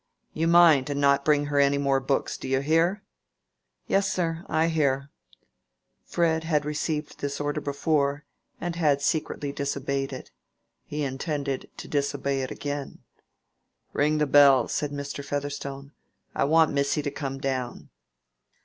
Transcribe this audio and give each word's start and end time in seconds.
You 0.33 0.47
mind 0.47 0.89
and 0.89 0.99
not 0.99 1.23
bring 1.23 1.45
her 1.45 1.59
any 1.59 1.77
more 1.77 1.99
books, 1.99 2.35
do 2.35 2.47
you 2.47 2.61
hear?" 2.61 3.03
"Yes, 3.85 4.11
sir, 4.11 4.43
I 4.49 4.65
hear." 4.67 5.11
Fred 6.05 6.43
had 6.43 6.65
received 6.65 7.19
this 7.19 7.39
order 7.39 7.61
before, 7.61 8.25
and 8.59 8.75
had 8.75 9.03
secretly 9.03 9.51
disobeyed 9.51 10.11
it. 10.11 10.31
He 10.87 11.03
intended 11.03 11.69
to 11.77 11.87
disobey 11.87 12.41
it 12.41 12.49
again. 12.49 13.03
"Ring 13.93 14.17
the 14.17 14.25
bell," 14.25 14.67
said 14.67 14.89
Mr. 14.91 15.23
Featherstone; 15.23 15.91
"I 16.33 16.45
want 16.45 16.71
missy 16.73 17.03
to 17.03 17.11
come 17.11 17.37
down." 17.37 17.91